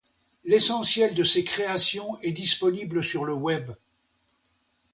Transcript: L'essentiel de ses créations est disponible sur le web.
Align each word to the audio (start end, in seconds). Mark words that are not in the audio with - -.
L'essentiel 0.45 1.13
de 1.13 1.23
ses 1.23 1.43
créations 1.43 2.19
est 2.21 2.31
disponible 2.31 3.03
sur 3.03 3.23
le 3.23 3.35
web. 3.35 3.71